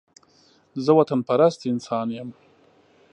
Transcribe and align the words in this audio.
زه 0.83 0.91
وطن 0.99 1.19
پرست 1.27 1.59
انسان 1.73 2.07
يم 2.17 2.29